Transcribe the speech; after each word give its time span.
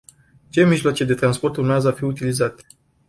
Ce 0.49 0.61
mijloace 0.61 1.03
de 1.05 1.13
transport 1.13 1.55
urmează 1.55 1.87
a 1.87 1.91
fi 1.91 2.03
utilizate? 2.03 2.65